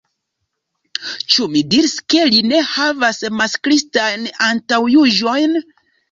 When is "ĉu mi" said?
1.33-1.59